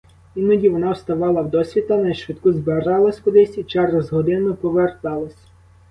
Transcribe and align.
Іноді 0.35 0.69
вона 0.69 0.91
вставала 0.91 1.41
вдосвіта, 1.41 1.97
нашвидку 1.97 2.51
збиралась 2.53 3.19
кудись 3.19 3.57
і 3.57 3.63
через 3.63 4.11
годину 4.11 4.55
поверталась. 4.55 5.37